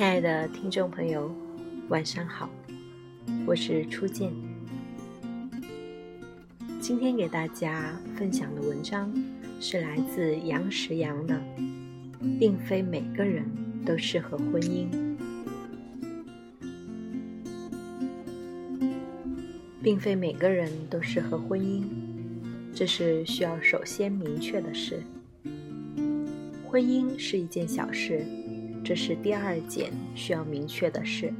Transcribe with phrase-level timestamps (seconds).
[0.00, 1.30] 亲爱的听众朋友，
[1.90, 2.48] 晚上好，
[3.44, 4.32] 我是初见。
[6.80, 9.12] 今天给大家分享的文章
[9.60, 11.38] 是来自杨石阳的，
[12.38, 13.44] 并非每个人
[13.84, 14.88] 都适合婚姻，
[19.82, 21.82] 并非每个人都适合婚姻，
[22.74, 25.02] 这是需要首先明确的事。
[26.66, 28.24] 婚姻是一件小事。
[28.90, 31.32] 这是第二件需要明确的事。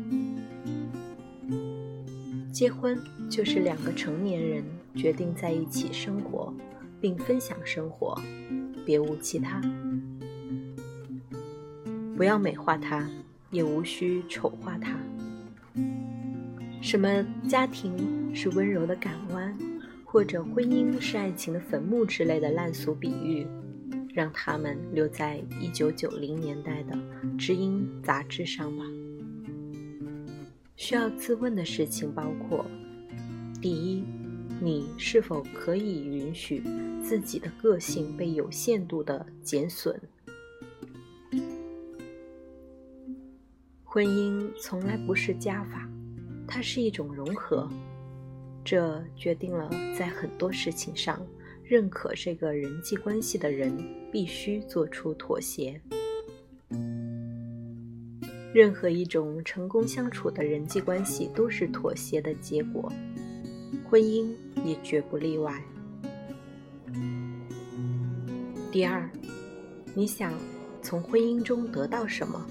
[2.53, 2.97] 结婚
[3.29, 4.63] 就是两个成年人
[4.95, 6.55] 决定在一起生活，
[7.01, 8.17] 并分享生活，
[8.87, 9.61] 别无其他。
[12.17, 13.11] 不要美化它，
[13.51, 14.97] 也无需丑化它。
[16.81, 19.59] 什么家庭是温柔的港湾，
[20.05, 23.45] 或者婚姻是爱情的坟墓之类的烂俗比喻。
[24.13, 26.95] 让他们留在一九九零年代的
[27.37, 28.85] 《知音》杂志上吧。
[30.77, 32.67] 需要自问的事情包括：
[33.61, 34.05] 第一，
[34.61, 36.63] 你是否可以允许
[37.05, 40.01] 自己的个性被有限度的减损？
[43.85, 45.89] 婚姻从来不是加法，
[46.47, 47.69] 它是一种融合，
[48.65, 51.21] 这决定了在很多事情上。
[51.71, 53.73] 认可这个人际关系的人
[54.11, 55.81] 必须做出妥协。
[58.53, 62.93] 任何一种成功相处的人际关系都是妥协的结果，
[63.89, 64.35] 婚姻
[64.65, 65.63] 也绝不例外。
[68.73, 69.09] 第二，
[69.95, 70.35] 你想
[70.83, 72.45] 从婚姻中得到什么？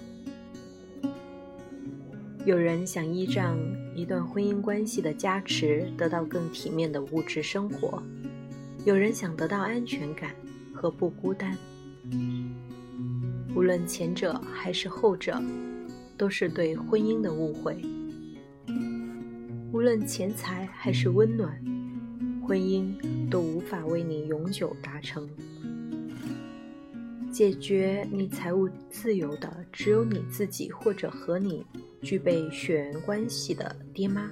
[2.45, 3.59] 有人想依仗
[3.93, 8.01] 一段婚姻关系的加持，得到更体面的物质生活。
[8.89, 10.33] 有人想得到安全感
[10.73, 11.55] 和不孤单，
[13.53, 15.39] 无论前者还是后者，
[16.17, 17.79] 都是对婚姻的误会。
[19.71, 21.53] 无论钱财还是温暖，
[22.41, 22.91] 婚姻
[23.29, 25.29] 都无法为你永久达成。
[27.29, 31.63] 解决你财务自由的，只有你自己或者和你
[32.01, 34.31] 具备血缘关系的爹妈。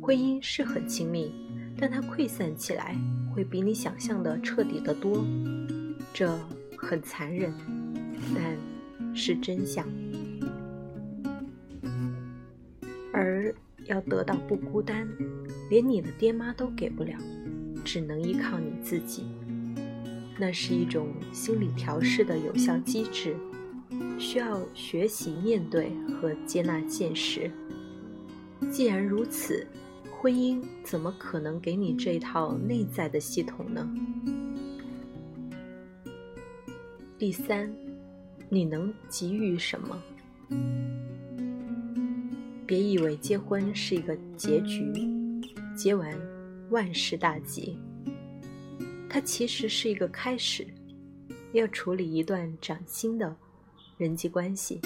[0.00, 1.47] 婚姻是很亲密。
[1.80, 2.96] 但它溃散起来
[3.32, 5.24] 会比你想象的彻底得多，
[6.12, 6.36] 这
[6.76, 7.54] 很残忍，
[8.34, 8.56] 但
[9.14, 9.86] 是真相。
[13.12, 15.08] 而要得到不孤单，
[15.70, 17.16] 连你的爹妈都给不了，
[17.84, 19.24] 只能依靠你自己。
[20.36, 23.36] 那是一种心理调试的有效机制，
[24.18, 27.48] 需要学习面对和接纳现实。
[28.68, 29.64] 既然如此。
[30.20, 33.88] 婚姻怎么可能给你这套内在的系统呢？
[37.16, 37.72] 第三，
[38.48, 40.02] 你能给予什么？
[42.66, 44.92] 别以为结婚是一个结局，
[45.76, 46.12] 结完
[46.70, 47.78] 万事大吉。
[49.08, 50.66] 它其实是一个开始，
[51.52, 53.36] 要处理一段崭新的
[53.96, 54.80] 人际关系。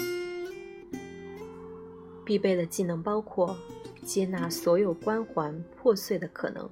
[2.23, 3.57] 必备的技能包括。
[4.03, 6.69] 接纳所有关环破碎的可能，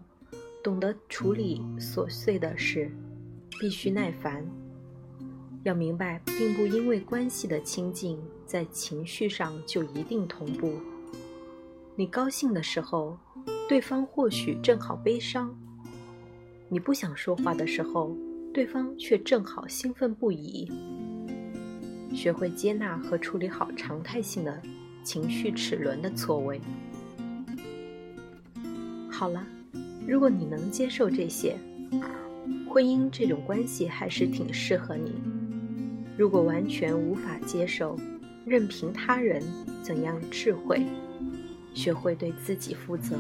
[0.61, 2.91] 懂得处理琐碎的事，
[3.59, 4.45] 必须耐烦。
[5.63, 10.73] 要明白，并不因为关系的亲近，在情绪上就一定同步。
[11.95, 13.17] 你高兴的时候，
[13.69, 15.49] 对方或许正好悲伤；
[16.67, 18.15] 你不想说话的时候，
[18.53, 20.69] 对方却正好兴奋不已。
[22.13, 24.61] 学会接纳和处理好常态性的
[25.03, 26.59] 情绪齿轮的错位。
[29.21, 29.45] 好了，
[30.07, 31.55] 如果你能接受这些，
[32.67, 35.11] 婚姻这种关系还是挺适合你。
[36.17, 37.99] 如果完全无法接受，
[38.47, 39.43] 任凭他人
[39.83, 40.81] 怎样智慧，
[41.75, 43.15] 学会对自己负责。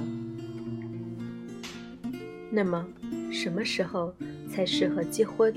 [2.49, 2.83] 那么，
[3.31, 4.11] 什么时候
[4.49, 5.53] 才适合结婚？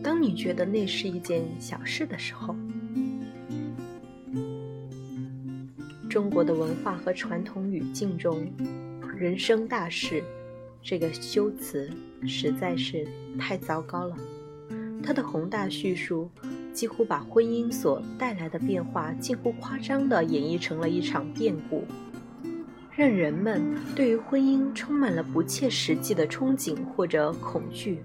[0.00, 2.54] 当你觉得那是一件小事的时候。
[6.10, 8.44] 中国的文化和传统语境中
[9.16, 10.20] ，“人生大事”
[10.82, 11.88] 这个修辞
[12.26, 13.06] 实在是
[13.38, 14.16] 太糟糕了。
[15.04, 16.28] 它的宏大叙述
[16.72, 21.84] 几乎把婚姻所带来的变化近乎夸张地演绎成了一场变故，
[22.90, 23.62] 让人们
[23.94, 28.00] 对于婚姻充满了不切实际的憧憬或者恐惧。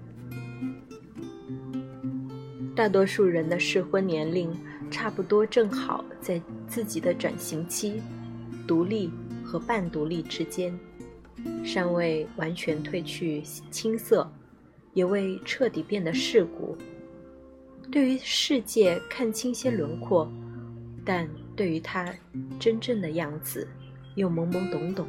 [2.76, 4.48] 大多数人的适婚年龄。
[4.90, 8.00] 差不多正好在自己的转型期，
[8.66, 9.10] 独立
[9.44, 10.78] 和半独立之间，
[11.64, 14.30] 尚未完全褪去青涩，
[14.94, 16.76] 也未彻底变得世故。
[17.90, 20.30] 对于世界看清些轮廓，
[21.04, 22.12] 但对于他
[22.58, 23.66] 真正的样子
[24.16, 25.06] 又懵懵懂懂。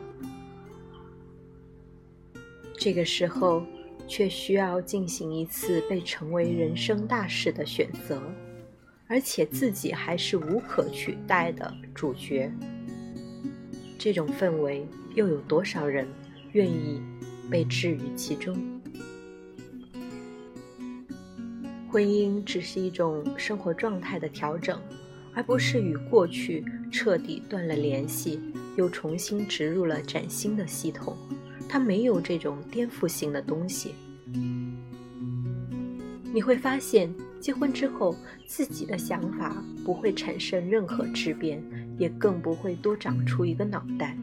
[2.78, 3.64] 这个时候，
[4.08, 8.22] 却需要进行一次被成为人生大事的选择，
[9.08, 12.52] 而且自己还是无可取代的主角。
[13.98, 16.08] 这种氛围，又有多少人
[16.52, 17.02] 愿意
[17.50, 18.56] 被置于其中？
[21.90, 24.80] 婚姻只是一种生活状态的调整，
[25.34, 28.40] 而不是与过去彻底断了联系，
[28.76, 31.18] 又重新植入了崭新的系统。
[31.70, 33.96] 它没有这种颠覆性的东西。
[36.34, 41.64] 你会发现，结婚之后，自己的想法不会产生任何质变，
[41.98, 44.18] 也更不会多长出一个脑袋。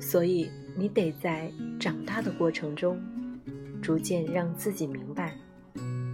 [0.00, 3.00] 所以，你得在长大的过程中，
[3.82, 5.36] 逐渐让自己明白，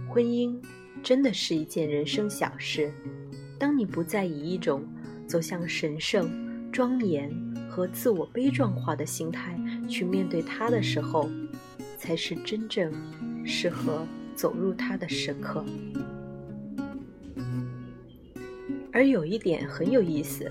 [0.09, 0.55] 婚姻
[1.01, 2.91] 真的是一件人生小事。
[3.59, 4.83] 当你不再以一种
[5.25, 6.29] 走向神圣、
[6.71, 7.31] 庄严
[7.69, 9.59] 和自我悲壮化的心态
[9.89, 11.29] 去面对它的时候，
[11.97, 12.93] 才是真正
[13.45, 14.05] 适合
[14.37, 15.65] 走入他的时刻。
[18.93, 20.49] 而有一点很有意思。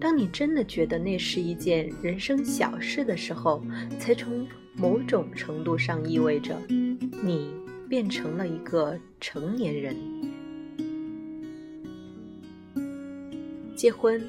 [0.00, 3.60] 当你真的觉得那是一件人生小事的时候，
[3.98, 4.46] 才从
[4.76, 6.56] 某种程度上意味着
[7.20, 7.52] 你
[7.88, 9.96] 变成了一个成年人。
[13.74, 14.24] 结婚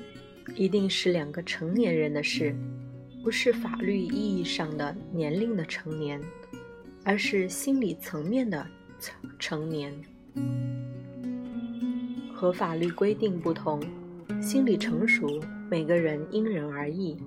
[0.56, 2.56] 一定是两个成年人的事，
[3.24, 6.20] 不是法律意义上的年龄的成年，
[7.10, 8.64] 而是心理层面的
[9.40, 9.92] 成年。
[12.32, 13.82] 和法律规定不同，
[14.40, 15.42] 心理成熟。
[15.72, 17.18] 每个人因人而异，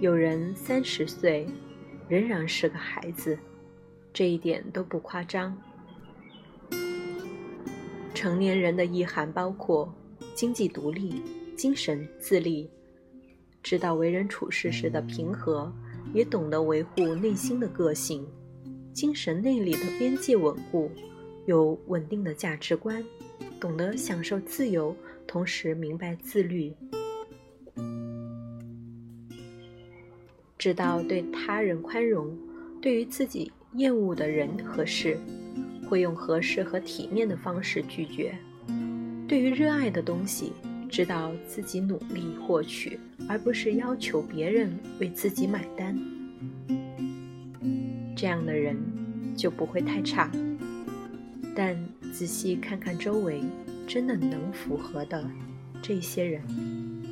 [0.00, 1.46] 有人三十岁
[2.08, 3.38] 仍然是个孩子，
[4.14, 5.54] 这一点都不夸张。
[8.14, 9.94] 成年人的意涵包括
[10.34, 11.22] 经济独立、
[11.54, 12.66] 精神自立，
[13.62, 15.70] 知道为人处事时的平和，
[16.14, 18.26] 也懂得维护内心的个性，
[18.92, 20.90] 精神内里的边界稳固，
[21.46, 23.02] 有稳定的价值观，
[23.58, 24.94] 懂得享受自由，
[25.26, 26.72] 同时明白自律。
[30.58, 32.38] 知道对他人宽容，
[32.80, 35.18] 对于自己厌恶的人和事，
[35.88, 38.32] 会用合适和体面的方式拒绝；
[39.26, 40.52] 对于热爱的东西，
[40.88, 45.98] 知道自己努力获取，而不是要求别人为自己买单。
[48.22, 48.76] 这样的人
[49.36, 50.30] 就不会太差。
[51.56, 51.76] 但
[52.12, 53.42] 仔细看看周围，
[53.84, 55.28] 真的能符合的
[55.82, 56.40] 这些人，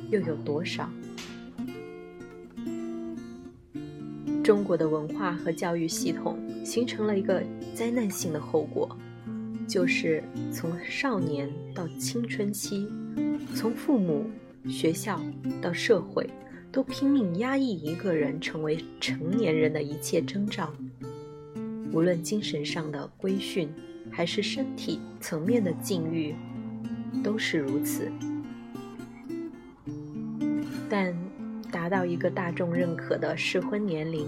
[0.09, 0.89] 又有多少？
[4.41, 7.43] 中国的文化和教育系统形成了一个
[7.73, 8.97] 灾难性的后果，
[9.67, 12.87] 就是从少年到青春期，
[13.53, 14.31] 从父母、
[14.69, 15.19] 学校
[15.61, 16.29] 到社会，
[16.71, 20.73] 都拼命压抑一个人成为成年人的一切征兆。
[21.91, 23.69] 无论精神上的规训，
[24.11, 26.35] 还是身体层面的禁欲，
[27.23, 28.11] 都是如此。
[30.89, 31.15] 但。
[31.71, 34.27] 达到一个大众认可的适婚年龄，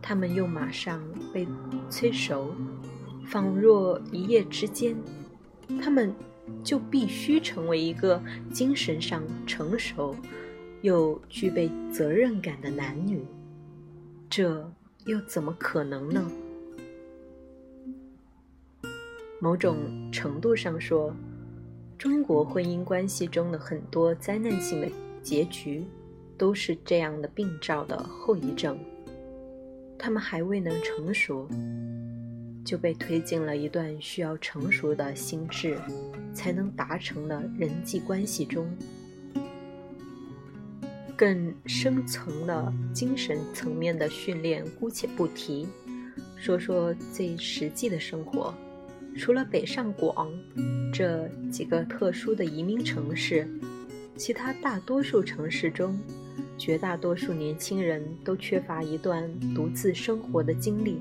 [0.00, 0.98] 他们又马上
[1.30, 1.46] 被
[1.90, 2.54] 催熟，
[3.26, 4.96] 仿若一夜之间，
[5.78, 6.10] 他们
[6.64, 10.16] 就必须成为一个精神上成熟
[10.80, 13.22] 又具备责任感的男女，
[14.30, 14.72] 这
[15.04, 16.32] 又怎么可能呢？
[19.40, 19.76] 某种
[20.12, 21.12] 程度上说，
[21.98, 24.88] 中国婚姻关系中的很多灾难性的
[25.22, 25.84] 结局。
[26.38, 28.78] 都是这样的病灶的后遗症，
[29.98, 31.46] 他们还未能成熟，
[32.64, 35.76] 就被推进了一段需要成熟的心智
[36.32, 38.66] 才能达成的人际关系中。
[41.14, 45.68] 更深层的精神层面的训练姑且不提，
[46.38, 48.54] 说说最实际的生活。
[49.16, 50.30] 除了北上广
[50.92, 53.48] 这几个特殊的移民城市，
[54.16, 55.98] 其他大多数城市中。
[56.58, 60.98] 绝大多数年轻人都缺乏一段独自生活的经历，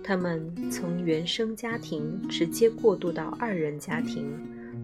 [0.00, 4.30] 他们从原生家庭直接过渡到二人家庭，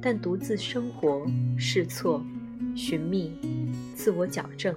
[0.02, 1.24] 但独自生活、
[1.56, 2.20] 试错、
[2.74, 3.30] 寻觅、
[3.94, 4.74] 自我矫正，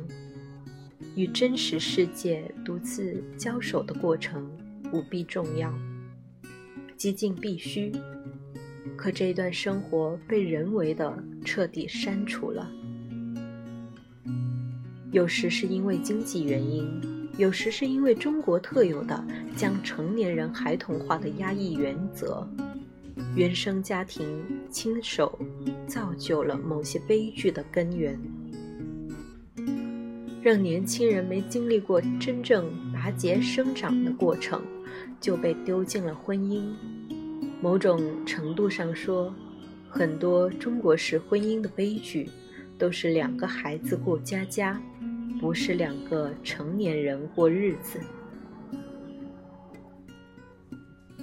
[1.16, 4.48] 与真实世界独自交手的过程
[4.92, 5.74] 无比重要，
[7.04, 7.92] 几近必须。
[8.96, 12.72] 可这一段生活被人为的彻底删除了。
[15.12, 16.88] 有时是因为经济原因，
[17.38, 19.22] 有时是因为中国特有的
[19.54, 22.48] 将成年人孩童化的压抑原则。
[23.36, 24.26] 原生家庭
[24.70, 25.38] 亲手
[25.86, 28.18] 造就了某些悲剧的根源，
[30.42, 34.62] 让年轻人没经历过真正拔节生长的过程，
[35.24, 36.76] 就被丢进了婚姻。
[37.62, 39.34] 某种程度上说，
[39.90, 42.30] 很多中国式婚姻的悲剧，
[42.78, 44.82] 都是两个孩子过家家，
[45.40, 48.02] 不是两个成年人过日子。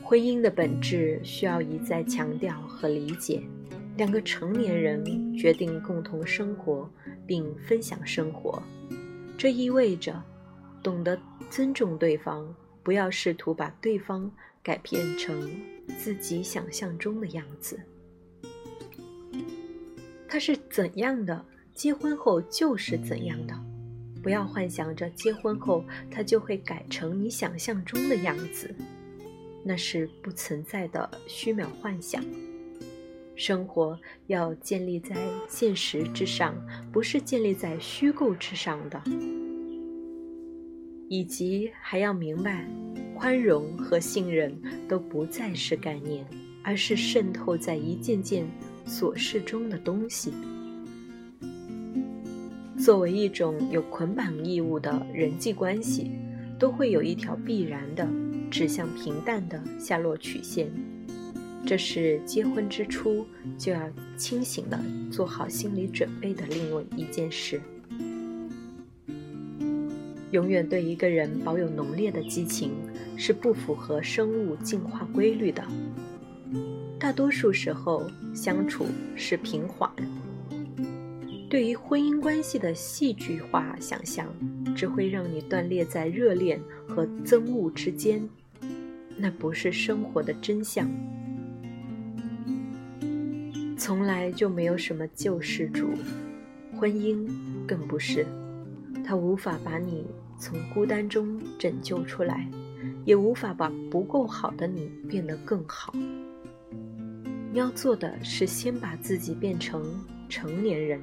[0.03, 3.43] 婚姻的本质需要一再强调和理解：
[3.99, 5.05] 两个成年人
[5.37, 6.91] 决定共同生活
[7.27, 8.63] 并分享生活，
[9.37, 10.23] 这意味着
[10.83, 12.49] 懂得尊重对方，
[12.83, 14.31] 不要试图把对方
[14.63, 15.51] 改变成
[15.99, 17.81] 自己想象中的样子。
[20.29, 21.45] 他是怎样的，
[21.75, 23.55] 结婚后就是怎样的，
[24.23, 28.75] 不要幻想着结婚后他就会改成你想象中的样子。
[29.65, 32.25] 那是不存在的虚渺幻想。
[33.37, 35.17] 生活要建立在
[35.49, 36.55] 现实之上，
[36.93, 39.03] 不是建立在虚构之上的。
[41.11, 42.65] 以及还要明白，
[43.17, 44.57] 宽容和信任
[44.89, 46.25] 都不再是概念，
[46.63, 48.49] 而是渗透在一件件
[48.87, 50.33] 琐事中的东西。
[52.79, 56.13] 作为一种有捆绑义务的人际关系，
[56.61, 58.09] 都会有一条必然的。
[58.49, 60.69] 指向平淡的下落曲线，
[61.65, 63.25] 这是结婚之初
[63.57, 63.81] 就要
[64.17, 67.61] 清醒的做好心理准备的另外一件事。
[70.31, 72.73] 永远对一个人保有浓烈的激情，
[73.17, 75.63] 是不符合生物进化规律的。
[76.99, 79.91] 大多数时候，相处是平缓。
[81.49, 84.33] 对于婚姻关系的戏剧化想象，
[84.77, 88.23] 只会让你断裂在热恋和憎恶之间。
[89.17, 90.89] 那不是生活的真相，
[93.77, 95.89] 从来就没有什么救世主，
[96.79, 97.29] 婚姻
[97.67, 98.25] 更不是，
[99.05, 100.07] 他无法把你
[100.39, 102.49] 从孤单中拯救出来，
[103.05, 105.93] 也无法把不够好的你变得更好。
[107.53, 109.85] 你要做的是先把自己变成
[110.29, 111.01] 成年人，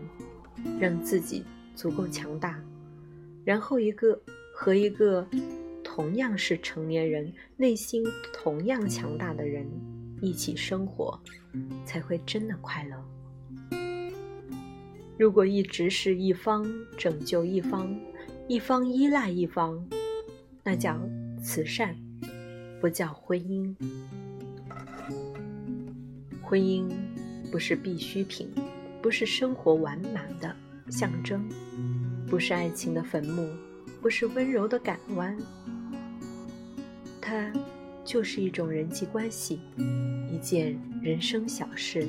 [0.80, 1.44] 让自己
[1.76, 2.62] 足够强大，
[3.44, 4.20] 然后一个
[4.54, 5.28] 和一个。
[5.90, 9.66] 同样是成年人，内心同样强大的人
[10.22, 11.20] 一起生活，
[11.86, 13.04] 才会真的快乐。
[15.18, 16.64] 如果一直是一方
[16.96, 17.94] 拯救一方，
[18.48, 19.84] 一方依赖一方，
[20.64, 20.96] 那叫
[21.42, 21.96] 慈善，
[22.80, 23.76] 不叫婚姻。
[26.44, 26.88] 婚姻
[27.52, 28.48] 不是必需品，
[29.02, 30.56] 不是生活完满的
[30.92, 31.44] 象征，
[32.28, 33.50] 不是爱情的坟墓，
[34.02, 35.36] 不是温柔的港湾。
[37.20, 37.52] 它
[38.06, 39.60] 就是一种人际关系，
[40.32, 42.08] 一件人生小事。